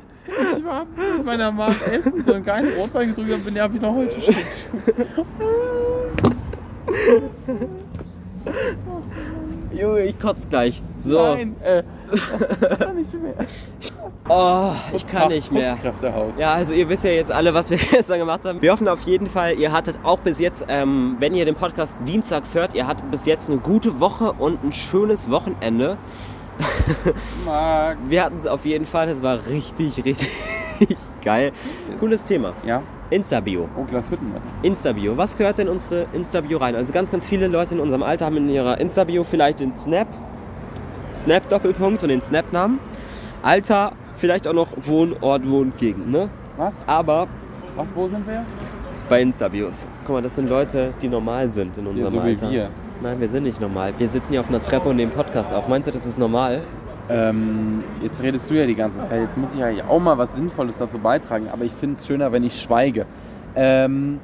Ich 0.57 0.65
war 0.65 0.85
mit 0.85 1.25
meiner 1.25 1.51
Mom 1.51 1.73
essen, 1.89 2.23
so 2.23 2.33
einen 2.33 2.43
geilen 2.43 2.73
Rotwein 2.77 3.09
getrunken 3.09 3.33
und 3.33 3.45
bin 3.45 3.55
ja 3.55 3.71
wieder 3.71 3.93
heute 3.93 4.21
stehen. 4.21 4.35
Junge, 9.71 10.03
ich 10.03 10.19
kotze 10.19 10.47
gleich. 10.47 10.81
So. 10.99 11.35
Nein, 11.35 11.55
äh, 11.63 11.83
kann 12.77 12.95
nicht 12.95 13.13
mehr. 13.13 13.35
Oh, 14.29 14.71
ich 14.93 15.07
kann 15.07 15.29
nicht 15.29 15.51
mehr. 15.51 15.77
Ja, 16.37 16.53
also 16.53 16.73
ihr 16.73 16.89
wisst 16.89 17.05
ja 17.05 17.11
jetzt 17.11 17.31
alle, 17.31 17.53
was 17.53 17.69
wir 17.69 17.77
gestern 17.91 18.19
gemacht 18.19 18.43
haben. 18.45 18.61
Wir 18.61 18.71
hoffen 18.71 18.87
auf 18.87 19.01
jeden 19.01 19.27
Fall, 19.27 19.57
ihr 19.57 19.71
hattet 19.71 19.99
auch 20.03 20.19
bis 20.19 20.39
jetzt, 20.39 20.65
ähm, 20.67 21.15
wenn 21.19 21.33
ihr 21.33 21.45
den 21.45 21.55
Podcast 21.55 21.97
dienstags 22.05 22.53
hört, 22.53 22.73
ihr 22.73 22.87
hattet 22.87 23.09
bis 23.09 23.25
jetzt 23.25 23.49
eine 23.49 23.59
gute 23.59 23.99
Woche 23.99 24.33
und 24.33 24.63
ein 24.63 24.73
schönes 24.73 25.29
Wochenende. 25.29 25.97
Max. 27.45 27.97
Wir 28.05 28.23
hatten 28.25 28.37
es 28.37 28.47
auf 28.47 28.65
jeden 28.65 28.85
Fall, 28.85 29.07
es 29.09 29.21
war 29.21 29.45
richtig, 29.47 29.97
richtig 30.05 30.97
geil. 31.21 31.51
Cooles 31.99 32.23
Thema. 32.23 32.53
Ja? 32.65 32.81
Insta-Bio. 33.09 33.69
Oh, 33.77 33.83
Glas 33.83 34.11
Hüttenmann. 34.11 34.41
Insta-Bio. 34.63 35.15
Was 35.15 35.37
gehört 35.37 35.59
denn 35.59 35.69
unsere 35.69 36.07
Insta-Bio 36.11 36.57
rein? 36.57 36.75
Also 36.75 36.91
ganz, 36.91 37.09
ganz 37.09 37.27
viele 37.27 37.47
Leute 37.47 37.75
in 37.75 37.79
unserem 37.79 38.03
Alter 38.03 38.25
haben 38.25 38.37
in 38.37 38.49
ihrer 38.49 38.79
Insta-Bio 38.79 39.23
vielleicht 39.23 39.61
den 39.61 39.71
Snap, 39.71 40.07
Snap-Doppelpunkt 41.13 42.03
und 42.03 42.09
den 42.09 42.21
Snap-Namen. 42.21 42.79
Alter, 43.43 43.93
vielleicht 44.17 44.47
auch 44.47 44.53
noch 44.53 44.69
Wohnort, 44.81 45.49
Wohngegend, 45.49 46.11
ne? 46.11 46.29
Was? 46.57 46.83
Aber 46.87 47.27
Was, 47.75 47.87
wo 47.95 48.07
sind 48.07 48.27
wir? 48.27 48.43
bei 49.09 49.21
Insta-Bios. 49.21 49.87
Guck 50.03 50.15
mal, 50.15 50.21
das 50.21 50.35
sind 50.35 50.49
Leute, 50.49 50.93
die 51.01 51.07
normal 51.07 51.49
sind 51.49 51.77
in 51.77 51.85
Ja, 51.85 51.91
unserem 51.91 52.13
so 52.13 52.23
wie 52.25 52.29
Alter. 52.29 52.51
wir. 52.51 52.69
Nein, 53.01 53.19
wir 53.21 53.29
sind 53.29 53.43
nicht 53.43 53.61
normal. 53.61 53.93
Wir 53.97 54.09
sitzen 54.09 54.31
hier 54.31 54.41
auf 54.41 54.49
einer 54.49 54.61
Treppe 54.61 54.89
und 54.89 54.97
nehmen 54.97 55.11
Podcast 55.13 55.53
auf. 55.53 55.67
Meinst 55.69 55.87
du, 55.87 55.91
das 55.91 56.05
ist 56.05 56.17
normal? 56.19 56.61
Ähm, 57.09 57.85
jetzt 58.01 58.21
redest 58.21 58.51
du 58.51 58.55
ja 58.55 58.65
die 58.65 58.75
ganze 58.75 58.99
Zeit. 59.05 59.21
Jetzt 59.21 59.37
muss 59.37 59.53
ich 59.53 59.59
ja 59.59 59.69
auch 59.87 59.99
mal 59.99 60.17
was 60.17 60.33
Sinnvolles 60.33 60.75
dazu 60.77 60.97
beitragen. 60.99 61.47
Aber 61.53 61.63
ich 61.63 61.71
finde 61.71 61.95
es 61.95 62.05
schöner, 62.05 62.31
wenn 62.33 62.43
ich 62.43 62.59
schweige. 62.61 63.05
Ähm, 63.55 64.19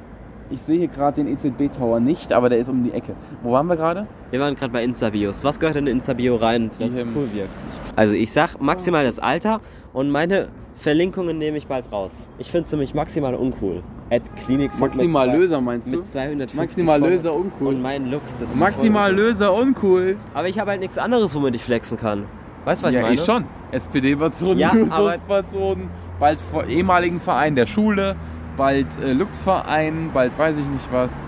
ich 0.50 0.60
sehe 0.62 0.78
hier 0.78 0.88
gerade 0.88 1.22
den 1.22 1.28
EZB-Tower 1.32 2.00
nicht, 2.00 2.32
aber 2.32 2.48
der 2.48 2.58
ist 2.58 2.68
um 2.68 2.84
die 2.84 2.92
Ecke. 2.92 3.14
Wo 3.42 3.52
waren 3.52 3.66
wir 3.66 3.76
gerade? 3.76 4.06
Wir 4.30 4.40
waren 4.40 4.54
gerade 4.54 4.72
bei 4.72 4.84
Insta-Bios. 4.84 5.42
Was 5.44 5.58
gehört 5.58 5.76
in 5.76 5.86
Insta-Bio 5.86 6.36
rein, 6.36 6.70
dass 6.78 6.92
es 6.92 7.04
cool 7.14 7.28
wirkt? 7.32 7.50
Also 7.96 8.14
ich 8.14 8.32
sag 8.32 8.60
maximal 8.60 9.04
das 9.04 9.18
Alter 9.18 9.60
und 9.92 10.10
meine 10.10 10.48
Verlinkungen 10.76 11.38
nehme 11.38 11.56
ich 11.56 11.66
bald 11.66 11.90
raus. 11.92 12.26
Ich 12.38 12.50
finde 12.50 12.64
es 12.66 12.72
nämlich 12.72 12.94
maximal 12.94 13.34
uncool. 13.34 13.82
At 14.10 14.22
Klinik 14.44 14.78
Maximal 14.78 15.28
zwei- 15.28 15.36
Löser 15.36 15.60
meinst 15.60 15.86
du? 15.88 15.92
mit 15.92 16.04
250 16.04 16.56
Maximal 16.56 16.98
Folgen. 17.00 17.14
Löser 17.16 17.34
uncool. 17.34 17.68
Und 17.68 17.82
mein 17.82 18.10
Lux, 18.10 18.38
das 18.40 18.50
ist 18.50 18.56
Maximal 18.56 19.10
voll- 19.14 19.20
Löser 19.24 19.54
uncool. 19.54 20.16
Aber 20.34 20.48
ich 20.48 20.58
habe 20.58 20.72
halt 20.72 20.80
nichts 20.80 20.98
anderes, 20.98 21.34
womit 21.34 21.54
ich 21.54 21.62
flexen 21.62 21.96
kann. 21.98 22.24
Weißt 22.64 22.82
du, 22.82 22.86
was 22.86 22.92
ja, 22.94 23.00
ich 23.00 23.06
meine? 23.06 23.14
ich 23.20 23.24
schon. 23.24 23.44
SPD-Patron, 23.72 24.58
Ja, 24.58 24.74
Jusos-Patron, 24.76 25.88
bald 26.18 26.40
vor 26.40 26.64
ehemaligen 26.66 27.20
Verein 27.20 27.54
der 27.54 27.66
Schule, 27.66 28.16
bald 28.56 28.86
äh, 29.02 29.12
Lux-Verein, 29.12 30.10
bald 30.12 30.36
weiß 30.38 30.56
ich 30.58 30.66
nicht 30.66 30.92
was, 30.92 31.22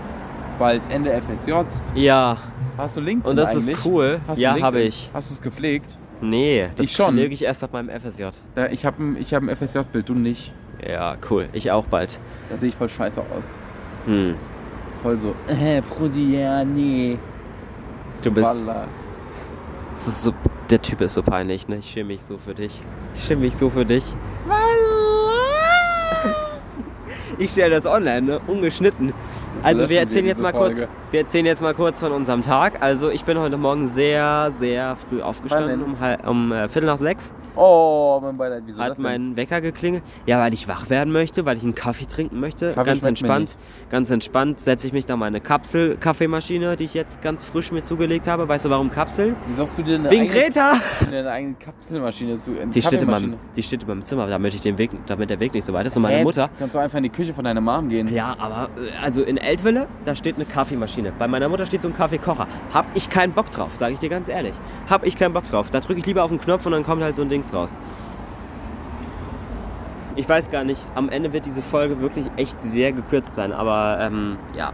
bald 0.59 0.81
Ende 0.89 1.11
FSJ. 1.21 1.51
Ja, 1.95 2.37
Hast 2.77 2.95
du 2.97 3.01
LinkedIn 3.01 3.29
und 3.31 3.35
das 3.37 3.51
eigentlich? 3.55 3.77
ist 3.77 3.85
cool. 3.85 4.19
Hast 4.27 4.37
du 4.37 4.41
ja, 4.43 4.59
habe 4.61 4.81
ich. 4.81 5.09
Hast 5.13 5.31
du 5.31 5.33
es 5.33 5.41
gepflegt? 5.41 5.97
Nee, 6.21 6.67
das 6.75 6.85
Ich 6.85 6.91
schon. 6.93 7.15
pflege 7.15 7.33
ich 7.33 7.43
erst 7.43 7.63
ab 7.63 7.73
meinem 7.73 7.89
FSJ. 7.89 8.25
Da, 8.55 8.67
ich 8.67 8.85
habe 8.85 9.01
ein, 9.03 9.17
ich 9.19 9.33
hab 9.33 9.41
ein 9.43 9.55
FSJ-Bild, 9.55 10.07
du 10.09 10.13
nicht. 10.13 10.53
Ja, 10.87 11.15
cool. 11.31 11.49
Ich 11.53 11.71
auch 11.71 11.85
bald. 11.85 12.19
Da 12.49 12.57
sehe 12.57 12.69
ich 12.69 12.75
voll 12.75 12.89
scheiße 12.89 13.19
aus. 13.19 13.45
Hm. 14.05 14.35
Voll 15.01 15.17
so, 15.17 15.33
äh, 15.47 15.81
Brudi, 15.81 16.39
ja, 16.39 16.63
nee. 16.63 17.17
Du 18.21 18.31
bist. 18.31 18.47
Walla. 18.47 18.87
Das 19.95 20.07
ist 20.07 20.23
so, 20.23 20.33
der 20.69 20.81
Typ 20.81 21.01
ist 21.01 21.15
so 21.15 21.23
peinlich, 21.23 21.67
ne? 21.67 21.77
Ich 21.77 21.89
schäme 21.89 22.09
mich 22.09 22.21
so 22.23 22.37
für 22.37 22.53
dich. 22.53 22.79
Ich 23.15 23.23
schäme 23.23 23.41
mich 23.41 23.55
so 23.57 23.69
für 23.71 23.85
dich. 23.85 24.03
Ich 27.39 27.51
stelle 27.51 27.75
das 27.75 27.85
online, 27.85 28.21
ne? 28.21 28.41
Ungeschnitten. 28.47 29.13
Das 29.57 29.65
Also 29.65 29.89
wir 29.89 29.99
erzählen 29.99 30.25
jetzt 30.25 30.41
mal 30.41 30.53
kurz. 30.53 30.79
Folge. 30.79 30.93
Wir 31.11 31.19
erzählen 31.21 31.45
jetzt 31.45 31.61
mal 31.61 31.73
kurz 31.73 31.99
von 31.99 32.11
unserem 32.11 32.41
Tag. 32.41 32.81
Also 32.81 33.11
ich 33.11 33.23
bin 33.25 33.37
heute 33.37 33.57
Morgen 33.57 33.87
sehr, 33.87 34.49
sehr 34.51 34.95
früh 34.95 35.21
aufgestanden, 35.21 35.83
um, 35.83 35.95
um 36.27 36.51
äh, 36.51 36.67
Viertel 36.67 36.87
nach 36.87 36.97
sechs. 36.97 37.31
Oh, 37.57 38.19
mein 38.21 38.37
Beileid, 38.37 38.63
wieso 38.65 38.79
hat 38.79 38.91
das 38.91 38.97
denn? 38.97 39.03
mein 39.03 39.35
Wecker 39.35 39.61
geklingelt. 39.61 40.03
Ja, 40.25 40.39
weil 40.39 40.53
ich 40.53 40.67
wach 40.67 40.89
werden 40.89 41.11
möchte, 41.11 41.45
weil 41.45 41.57
ich 41.57 41.63
einen 41.63 41.75
Kaffee 41.75 42.05
trinken 42.05 42.39
möchte. 42.39 42.73
Kaffee 42.73 42.85
ganz 42.85 43.01
schmeckt 43.01 43.03
mir 43.03 43.09
entspannt. 43.09 43.57
Ganz 43.89 44.09
entspannt 44.09 44.59
setze 44.59 44.87
ich 44.87 44.93
mich 44.93 45.05
da 45.05 45.15
meine 45.15 45.41
Kapsel-Kaffeemaschine, 45.41 46.75
die 46.75 46.83
ich 46.83 46.93
jetzt 46.93 47.21
ganz 47.21 47.43
frisch 47.43 47.71
mir 47.71 47.81
zugelegt 47.83 48.27
habe. 48.27 48.47
Weißt 48.47 48.65
du 48.65 48.69
warum 48.69 48.89
Kapsel? 48.89 49.35
Wie 49.47 49.55
sagst 49.55 49.77
du 49.77 49.83
dir 49.83 49.95
eine 49.95 50.09
Wegen 50.09 50.23
eigene, 50.29 50.39
Greta! 50.39 50.73
deine 51.09 51.31
eigene 51.31 51.55
Kapselmaschine 51.55 52.37
zu? 52.37 52.51
eine 52.51 52.71
Die 52.71 52.81
steht, 52.81 53.01
in 53.01 53.09
meinem, 53.09 53.35
die 53.55 53.63
steht 53.63 53.81
in 53.81 53.87
meinem 53.87 54.05
Zimmer, 54.05 54.27
damit, 54.27 54.53
ich 54.53 54.61
den 54.61 54.77
Weg, 54.77 54.91
damit 55.07 55.29
der 55.29 55.39
Weg 55.39 55.53
nicht 55.53 55.65
so 55.65 55.73
weit 55.73 55.87
ist. 55.87 55.95
Und 55.95 56.03
meine 56.03 56.17
Hä? 56.17 56.23
Mutter. 56.23 56.49
Kannst 56.59 56.75
du 56.75 56.79
einfach 56.79 56.97
in 56.97 57.03
die 57.03 57.09
Küche 57.09 57.33
von 57.33 57.43
deiner 57.43 57.61
Mom 57.61 57.89
gehen? 57.89 58.07
Ja, 58.13 58.35
aber 58.37 58.69
äh, 58.77 59.03
also 59.03 59.23
in 59.23 59.37
Eltville, 59.37 59.87
da 60.05 60.15
steht 60.15 60.35
eine 60.35 60.45
Kaffeemaschine. 60.45 61.11
Bei 61.17 61.27
meiner 61.27 61.49
Mutter 61.49 61.65
steht 61.65 61.81
so 61.81 61.87
ein 61.87 61.93
Kaffeekocher. 61.93 62.47
Hab 62.73 62.85
ich 62.93 63.09
keinen 63.09 63.33
Bock 63.33 63.49
drauf, 63.51 63.75
sage 63.75 63.93
ich 63.93 63.99
dir 63.99 64.09
ganz 64.09 64.27
ehrlich. 64.27 64.53
Hab 64.89 65.05
ich 65.05 65.15
keinen 65.15 65.33
Bock 65.33 65.49
drauf. 65.49 65.69
Da 65.69 65.79
drücke 65.79 65.99
ich 65.99 66.05
lieber 66.05 66.23
auf 66.23 66.29
den 66.29 66.39
Knopf 66.39 66.65
und 66.65 66.71
dann 66.73 66.83
kommt 66.83 67.01
halt 67.01 67.15
so 67.15 67.21
ein 67.21 67.29
Dings 67.47 67.53
raus. 67.53 67.75
Ich 70.15 70.27
weiß 70.27 70.49
gar 70.49 70.63
nicht, 70.63 70.81
am 70.95 71.09
Ende 71.09 71.31
wird 71.31 71.45
diese 71.45 71.61
Folge 71.61 71.99
wirklich 71.99 72.25
echt 72.37 72.61
sehr 72.61 72.91
gekürzt 72.91 73.35
sein, 73.35 73.53
aber 73.53 73.99
ähm, 74.01 74.37
ja. 74.55 74.73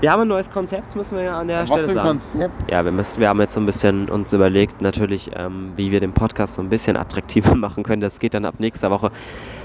Wir 0.00 0.12
haben 0.12 0.22
ein 0.22 0.28
neues 0.28 0.48
Konzept, 0.48 0.94
müssen 0.94 1.16
wir 1.16 1.24
ja 1.24 1.40
an 1.40 1.48
der 1.48 1.62
Was 1.62 1.70
Stelle 1.70 1.84
für 1.84 1.90
ein 1.90 1.96
sagen. 1.96 2.20
Konzept? 2.20 2.70
Ja, 2.70 2.84
wir, 2.84 2.92
müssen, 2.92 3.18
wir 3.18 3.28
haben 3.28 3.40
jetzt 3.40 3.54
so 3.54 3.60
ein 3.60 3.66
bisschen 3.66 4.08
uns 4.08 4.32
überlegt, 4.32 4.80
natürlich, 4.80 5.30
ähm, 5.34 5.72
wie 5.74 5.90
wir 5.90 5.98
den 5.98 6.12
Podcast 6.12 6.54
so 6.54 6.62
ein 6.62 6.68
bisschen 6.68 6.96
attraktiver 6.96 7.54
machen 7.56 7.82
können. 7.82 8.00
Das 8.00 8.20
geht 8.20 8.34
dann 8.34 8.44
ab 8.44 8.56
nächster 8.58 8.92
Woche. 8.92 9.10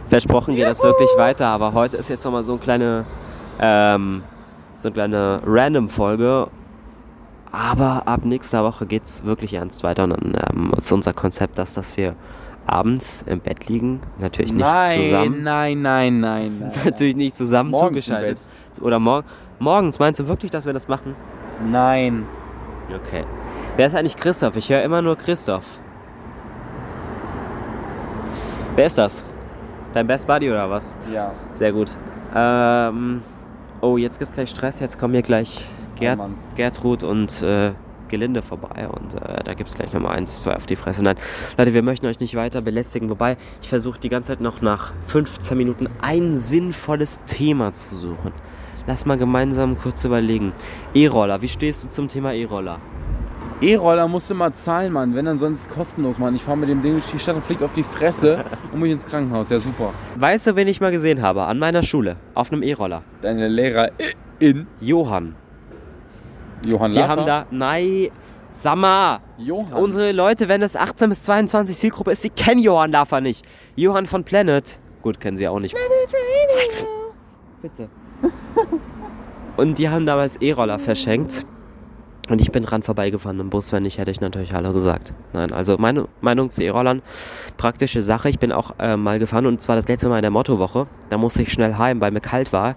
Versprochen 0.10 0.56
geht 0.56 0.66
das 0.66 0.82
wirklich 0.82 1.10
weiter, 1.18 1.48
aber 1.48 1.74
heute 1.74 1.98
ist 1.98 2.10
jetzt 2.10 2.26
nochmal 2.26 2.44
so 2.44 2.54
eine 2.54 2.62
kleine, 2.62 3.06
ähm, 3.60 4.24
so 4.78 4.88
eine 4.88 4.94
kleine 4.94 5.42
Random-Folge. 5.46 6.48
Aber 7.54 8.08
ab 8.08 8.26
nächster 8.26 8.64
Woche 8.64 8.88
geht 8.88 9.06
es 9.06 9.26
wirklich 9.26 9.54
ernst 9.54 9.84
weiter 9.84 10.06
und 10.06 10.10
dann 10.10 10.36
ähm, 10.50 10.74
ist 10.76 10.92
unser 10.92 11.14
Konzept 11.14 11.60
das, 11.60 11.76
dass 11.76 11.96
wir 11.98 12.16
abends 12.66 13.24
im 13.28 13.42
Bett 13.42 13.70
liegen, 13.70 14.02
natürlich 14.18 14.52
nicht 14.52 14.66
nein, 14.66 15.02
zusammen. 15.04 15.44
nein, 15.44 15.82
nein, 15.84 16.20
nein, 16.20 16.60
nein. 16.60 16.72
Natürlich 16.86 17.16
nicht 17.16 17.36
zusammen 17.36 17.70
Morgens 17.70 18.06
zugeschaltet. 18.06 18.40
Oder 18.82 18.98
mor 18.98 19.24
morgens, 19.60 20.00
meinst 20.00 20.20
du 20.20 20.28
wirklich, 20.28 20.50
dass 20.50 20.66
wir 20.66 20.74
das 20.74 20.88
machen? 20.88 21.16
Nein. 21.70 22.26
Okay. 22.90 23.24
Wer 23.78 23.86
ist 23.86 23.96
eigentlich 23.96 24.16
Christoph? 24.16 24.56
Ich 24.56 24.70
höre 24.70 24.82
immer 24.82 25.04
nur 25.04 25.16
Christoph. 25.16 25.78
Wer 28.76 28.88
ist 28.88 28.98
das? 28.98 29.24
Dein 29.94 30.08
Best 30.08 30.26
Buddy 30.26 30.50
oder 30.50 30.68
was? 30.72 30.96
Ja. 31.14 31.34
Sehr 31.54 31.72
gut. 31.72 31.96
Ähm, 32.34 33.22
oh, 33.80 33.98
jetzt 33.98 34.18
gibt's 34.18 34.34
gleich 34.34 34.50
Stress. 34.50 34.80
Jetzt 34.80 34.98
kommen 34.98 35.14
hier 35.14 35.22
gleich 35.22 35.68
Gerd. 35.96 36.20
Gertrud 36.56 37.04
und 37.04 37.42
äh, 37.42 37.74
Gelinde 38.08 38.42
vorbei. 38.42 38.88
Und 38.88 39.16
äh, 39.16 39.44
da 39.44 39.54
gibt's 39.54 39.74
gleich 39.74 39.92
nochmal 39.92 40.16
eins, 40.16 40.42
zwei 40.42 40.56
auf 40.56 40.66
die 40.66 40.76
Fresse. 40.76 41.04
Nein, 41.04 41.16
Leute, 41.58 41.74
wir 41.74 41.82
möchten 41.82 42.06
euch 42.06 42.20
nicht 42.20 42.36
weiter 42.36 42.62
belästigen. 42.62 43.10
Wobei, 43.10 43.38
ich 43.62 43.70
versuche 43.70 44.00
die 44.00 44.10
ganze 44.10 44.30
Zeit 44.30 44.42
noch 44.42 44.62
nach 44.62 44.94
15 45.08 45.58
Minuten 45.58 45.88
ein 46.02 46.38
sinnvolles 46.38 47.20
Thema 47.26 47.74
zu 47.74 47.96
suchen. 47.96 48.32
Lass 48.86 49.06
mal 49.06 49.18
gemeinsam 49.18 49.78
kurz 49.78 50.04
überlegen. 50.04 50.52
E-Roller, 50.94 51.42
wie 51.42 51.48
stehst 51.48 51.86
du 51.86 51.90
zum 51.90 52.08
Thema 52.08 52.34
E-Roller? 52.34 52.80
E-Roller 53.62 54.10
musst 54.10 54.30
du 54.30 54.36
mal 54.36 54.54
zahlen, 54.54 54.92
Mann. 54.92 55.16
Wenn 55.16 55.26
dann 55.26 55.40
sonst 55.40 55.70
kostenlos, 55.70 56.20
Mann. 56.20 56.36
Ich 56.36 56.44
fahre 56.44 56.58
mit 56.58 56.68
dem 56.70 56.82
Ding 56.82 56.94
durch 56.94 57.10
die 57.12 57.18
Stadt 57.18 57.36
und 57.36 57.46
fliege 57.46 57.64
auf 57.64 57.74
die 57.74 57.84
Fresse 57.84 58.44
und 58.74 58.80
muss 58.80 58.90
ins 58.90 59.06
Krankenhaus. 59.08 59.50
Ja, 59.50 59.60
super. 59.60 59.94
Weißt 60.18 60.48
du, 60.48 60.56
wen 60.56 60.68
ich 60.68 60.82
mal 60.82 60.92
gesehen 60.92 61.22
habe? 61.22 61.44
An 61.44 61.60
meiner 61.60 61.82
Schule. 61.82 62.18
Auf 62.34 62.52
einem 62.52 62.62
E-Roller. 62.62 63.04
Deine 63.22 63.48
Lehrerin 63.48 64.68
Johann. 64.82 65.36
Johann 66.66 66.92
Die 66.92 67.00
Laffer. 67.00 67.12
haben 67.12 67.26
da. 67.26 67.46
Nein. 67.52 68.10
Sag 68.54 68.76
mal. 68.76 69.20
Johann. 69.38 69.74
Unsere 69.74 70.12
Leute, 70.12 70.48
wenn 70.48 70.62
es 70.62 70.76
18 70.76 71.10
bis 71.10 71.24
22 71.24 71.76
Zielgruppe 71.76 72.12
ist, 72.12 72.22
sie 72.22 72.30
kennen 72.30 72.62
Johann 72.62 72.92
Laffer 72.92 73.20
nicht. 73.22 73.46
Johann 73.76 74.06
von 74.06 74.24
Planet. 74.24 74.78
Gut, 75.02 75.20
kennen 75.20 75.38
sie 75.38 75.48
auch 75.48 75.60
nicht. 75.60 75.76
Sag's. 75.76 76.86
Bitte. 77.62 77.90
Und 79.58 79.78
die 79.78 79.90
haben 79.90 80.06
damals 80.06 80.38
E-Roller 80.38 80.80
verschenkt. 80.80 81.46
Und 82.30 82.40
ich 82.40 82.52
bin 82.52 82.64
dran 82.64 82.84
vorbeigefahren 82.84 83.40
im 83.42 83.50
Bus, 83.50 83.74
wenn 83.74 83.84
nicht, 83.84 83.98
hätte 83.98 84.10
ich 84.10 84.22
natürlich 84.22 84.54
Hallo 84.54 84.72
gesagt. 84.72 85.14
Nein, 85.34 85.52
also 85.52 85.76
meine 85.78 86.08
Meinung 86.22 86.52
zu 86.52 86.64
E-Rollern, 86.64 87.02
praktische 87.58 88.02
Sache. 88.02 88.30
Ich 88.30 88.40
bin 88.40 88.54
auch 88.54 88.72
äh, 88.80 88.96
mal 88.96 89.20
gefahren 89.20 89.46
und 89.46 89.62
zwar 89.62 89.76
das 89.76 89.88
letzte 89.90 90.08
Mal 90.08 90.18
in 90.18 90.22
der 90.22 90.32
Mottowoche. 90.32 90.88
Da 91.10 91.18
musste 91.18 91.42
ich 91.42 91.52
schnell 91.52 91.78
heim, 91.78 92.00
weil 92.00 92.12
mir 92.12 92.22
kalt 92.22 92.54
war. 92.54 92.76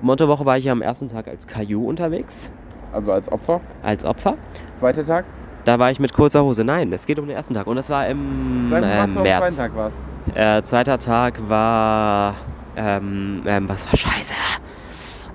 Mottowoche 0.00 0.46
war 0.46 0.56
ich 0.56 0.64
ja 0.64 0.72
am 0.72 0.80
ersten 0.80 1.08
Tag 1.08 1.28
als 1.28 1.46
Caillou 1.46 1.86
unterwegs, 1.86 2.50
Also 2.92 3.12
als 3.12 3.30
Opfer. 3.30 3.60
als 3.82 4.04
Opfer. 4.04 4.36
Zweiter 4.74 5.04
Tag. 5.04 5.24
Da 5.64 5.78
war 5.78 5.90
ich 5.90 6.00
mit 6.00 6.12
kurzer 6.12 6.42
Hose. 6.42 6.64
Nein, 6.64 6.92
es 6.92 7.06
geht 7.06 7.18
um 7.18 7.26
den 7.26 7.36
ersten 7.36 7.54
Tag. 7.54 7.66
Und 7.66 7.76
das 7.76 7.88
war 7.88 8.06
im 8.08 8.66
Zweiter 8.68 9.04
äh, 9.04 9.06
März. 9.06 9.56
Tag 9.56 9.76
warst. 9.76 9.98
Äh, 10.34 10.62
zweiter 10.62 10.98
Tag 10.98 11.48
war. 11.48 12.34
Ähm, 12.76 13.42
ähm, 13.46 13.68
was 13.68 13.86
war 13.86 13.96
scheiße? 13.96 14.34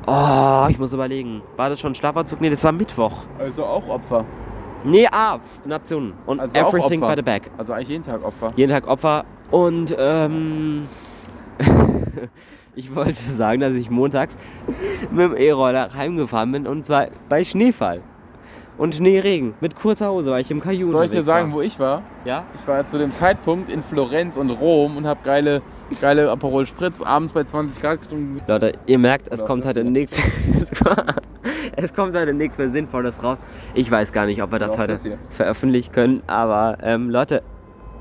Oh, 0.05 0.67
ich 0.69 0.79
muss 0.79 0.93
überlegen. 0.93 1.41
War 1.55 1.69
das 1.69 1.79
schon 1.79 1.93
Schlafanzug? 1.95 2.41
Nee, 2.41 2.49
das 2.49 2.63
war 2.63 2.71
Mittwoch. 2.71 3.23
Also 3.39 3.65
auch 3.65 3.87
Opfer. 3.89 4.25
Nee, 4.83 5.07
ah, 5.11 5.39
Nationen. 5.65 6.13
Und 6.25 6.39
Also 6.39 6.57
Everything 6.57 7.01
by 7.01 7.13
the 7.15 7.21
Back. 7.21 7.49
Also 7.57 7.73
eigentlich 7.73 7.89
jeden 7.89 8.03
Tag 8.03 8.23
Opfer. 8.23 8.53
Jeden 8.55 8.71
Tag 8.71 8.87
Opfer. 8.87 9.25
Und 9.51 9.95
ähm, 9.97 10.87
ich 12.77 12.93
wollte 12.95 13.13
sagen, 13.13 13.59
dass 13.59 13.73
ich 13.73 13.89
montags 13.89 14.37
mit 15.11 15.19
dem 15.19 15.35
E-Roller 15.35 15.93
heimgefahren 15.93 16.51
bin 16.51 16.67
und 16.67 16.85
zwar 16.85 17.07
bei 17.27 17.43
Schneefall. 17.43 18.01
Und 18.77 18.93
Schneeregen. 18.93 19.55
Mit 19.59 19.75
kurzer 19.75 20.11
Hose, 20.11 20.29
weil 20.29 20.41
ich 20.41 20.51
im 20.51 20.61
Kajun 20.61 20.91
Soll 20.91 21.05
ich 21.05 21.11
dir 21.11 21.23
sagen, 21.23 21.49
war. 21.49 21.57
wo 21.57 21.61
ich 21.61 21.79
war? 21.79 22.03
Ja? 22.25 22.43
Ich 22.55 22.67
war 22.67 22.85
zu 22.85 22.99
dem 22.99 23.11
Zeitpunkt 23.11 23.71
in 23.71 23.81
Florenz 23.81 24.37
und 24.37 24.51
Rom 24.51 24.97
und 24.97 25.07
habe 25.07 25.19
geile, 25.23 25.63
geile 25.99 26.29
Aperol 26.29 26.67
Spritz 26.67 27.01
abends 27.01 27.33
bei 27.33 27.43
20 27.43 27.81
Grad 27.81 28.01
getrunken. 28.01 28.37
Leute, 28.45 28.73
ihr 28.85 28.99
merkt, 28.99 29.29
es 29.29 29.41
Oder 29.41 29.47
kommt 29.47 29.65
heute 29.65 29.81
hier. 29.81 29.89
nichts. 29.89 30.21
es 31.75 31.91
kommt 31.95 32.15
heute 32.15 32.35
nichts 32.35 32.59
mehr 32.59 32.69
Sinnvolles 32.69 33.23
raus. 33.23 33.39
Ich 33.73 33.89
weiß 33.89 34.13
gar 34.13 34.27
nicht, 34.27 34.43
ob 34.43 34.51
wir 34.51 34.59
das 34.59 34.73
auch 34.73 34.77
heute 34.77 34.93
das 34.93 35.07
veröffentlichen 35.31 35.91
können, 35.91 36.21
aber 36.27 36.77
ähm, 36.83 37.09
Leute, 37.09 37.41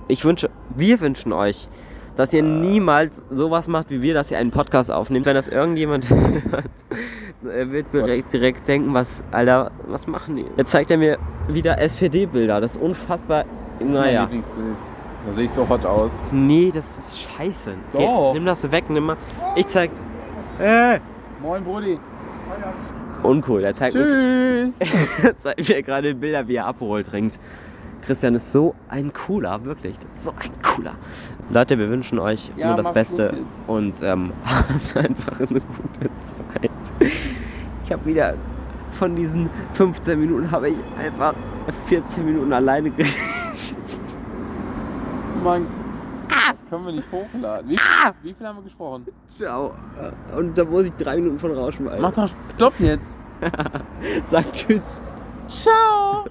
ich 0.08 0.22
wünsche, 0.26 0.50
wir 0.74 1.00
wünschen 1.00 1.32
euch, 1.32 1.70
dass 2.16 2.32
ihr 2.32 2.42
niemals 2.42 3.22
sowas 3.30 3.68
macht 3.68 3.90
wie 3.90 4.02
wir, 4.02 4.14
dass 4.14 4.30
ihr 4.30 4.38
einen 4.38 4.50
Podcast 4.50 4.90
aufnehmt. 4.90 5.26
Wenn 5.26 5.34
das 5.34 5.48
irgendjemand 5.48 6.08
hört, 6.10 6.64
er 7.44 7.70
wird 7.70 7.92
direkt, 7.92 8.32
direkt 8.32 8.66
denken, 8.66 8.92
was, 8.94 9.22
Alter, 9.30 9.70
was 9.86 10.06
machen 10.06 10.36
die? 10.36 10.46
Jetzt 10.56 10.70
zeigt 10.70 10.90
er 10.90 10.96
mir 10.96 11.18
wieder 11.48 11.78
SPD-Bilder. 11.80 12.60
Das 12.60 12.76
ist 12.76 12.82
unfassbar. 12.82 13.44
Naja. 13.78 14.22
Lieblingsbild. 14.22 14.76
Da 15.26 15.32
sehe 15.34 15.44
ich 15.44 15.50
so 15.50 15.68
hot 15.68 15.84
aus. 15.84 16.24
Nee, 16.32 16.70
das 16.72 16.98
ist 16.98 17.20
scheiße. 17.20 17.72
Geh, 17.92 17.98
Doch. 17.98 18.32
nimm 18.32 18.46
das 18.46 18.70
weg, 18.70 18.84
nimm 18.88 19.06
mal. 19.06 19.16
Ich 19.56 19.66
zeig. 19.66 19.90
Äh, 20.58 21.00
Moin, 21.42 21.62
Brudi. 21.64 21.98
uncool. 23.22 23.64
Er 23.64 23.74
zeigt 23.74 23.94
mir 23.94 24.04
Tschüss. 24.06 24.78
zeigt 25.42 25.68
mir 25.68 25.82
gerade 25.82 26.14
Bilder, 26.14 26.46
wie 26.48 26.56
er 26.56 26.66
Aperol 26.66 27.02
trinkt. 27.02 27.38
Christian 28.06 28.36
ist 28.36 28.52
so 28.52 28.74
ein 28.88 29.12
cooler, 29.12 29.64
wirklich. 29.64 29.96
So 30.10 30.30
ein 30.30 30.52
cooler. 30.62 30.94
Leute, 31.50 31.76
wir 31.76 31.90
wünschen 31.90 32.20
euch 32.20 32.52
Ja, 32.56 32.68
nur 32.68 32.76
das 32.76 32.92
Beste 32.92 33.38
und 33.66 34.00
ähm, 34.02 34.32
habt 34.44 34.96
einfach 34.96 35.40
eine 35.40 35.60
gute 35.60 36.08
Zeit. 36.22 36.70
Ich 37.84 37.92
habe 37.92 38.06
wieder 38.06 38.34
von 38.92 39.16
diesen 39.16 39.50
15 39.72 40.20
Minuten 40.20 40.48
habe 40.50 40.68
ich 40.70 40.76
einfach 40.98 41.34
14 41.86 42.24
Minuten 42.24 42.52
alleine 42.52 42.90
geredet. 42.90 43.14
Mann, 45.42 45.66
das 46.28 46.64
können 46.70 46.86
wir 46.86 46.92
nicht 46.92 47.10
hochladen. 47.10 47.70
Wie, 47.70 47.78
wie 48.22 48.34
viel 48.34 48.46
haben 48.46 48.58
wir 48.58 48.62
gesprochen? 48.62 49.06
Ciao. 49.36 49.74
Und 50.36 50.56
da 50.56 50.64
muss 50.64 50.86
ich 50.86 50.92
drei 50.92 51.16
Minuten 51.16 51.38
von 51.40 51.50
rausschmeißen. 51.52 52.00
Mach 52.00 52.12
doch 52.12 52.28
Stopp 52.54 52.74
jetzt. 52.78 53.18
Sag 54.26 54.52
Tschüss. 54.52 55.02
Ciao. 55.48 56.24